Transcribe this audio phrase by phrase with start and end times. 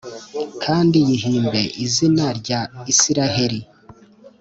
[0.63, 2.61] kandi yihimbe izina rya
[2.91, 3.59] israheli.